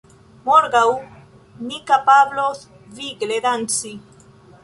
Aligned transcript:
Morgaŭ 0.45 0.79
ni 1.67 1.81
kapablos 1.91 2.63
vigle 3.01 3.39
danci 3.47 3.93